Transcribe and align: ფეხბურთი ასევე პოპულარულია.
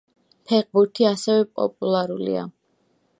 ფეხბურთი 0.51 1.05
ასევე 1.11 1.45
პოპულარულია. 1.59 2.47